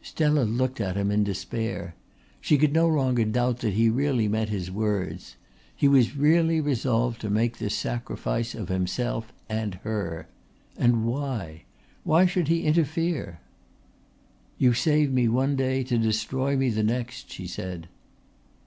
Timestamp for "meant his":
4.26-4.70